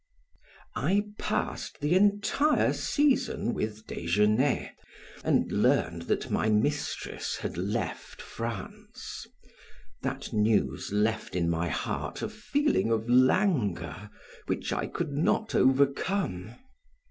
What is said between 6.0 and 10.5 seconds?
that my mistress had left France; that